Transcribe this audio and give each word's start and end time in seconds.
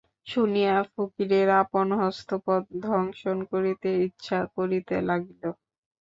শুনিয়া 0.27 0.75
ফকিরের 0.91 1.49
আপন 1.61 1.87
হস্তপদ 2.01 2.61
দংশন 2.83 3.37
করিতে 3.51 3.89
ইচ্ছ 4.05 4.27
করিতে 4.55 4.95
লাগিল। 5.09 5.43